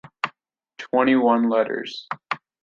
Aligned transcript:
Twenty-one 0.79 1.47
letters. 1.47 2.07